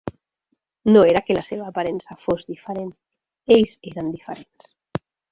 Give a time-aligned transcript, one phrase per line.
[0.93, 2.89] No era que la seva aparença fos diferent;
[3.57, 4.73] ells eren diferents.